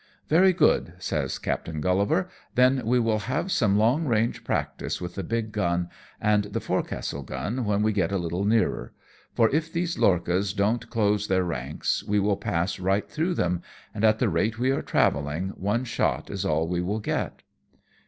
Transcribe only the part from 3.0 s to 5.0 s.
have some long range practice